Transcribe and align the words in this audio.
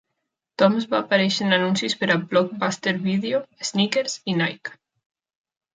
Thoms 0.61 0.87
va 0.93 0.97
aparèixer 1.03 1.45
en 1.47 1.53
anuncis 1.57 1.97
per 2.01 2.09
a 2.15 2.17
Blockbuster 2.33 2.95
Video, 3.05 3.45
Snickers 3.71 4.19
i 4.35 4.41
Nike. 4.43 4.79